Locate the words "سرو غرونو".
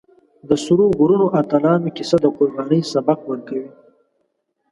0.63-1.27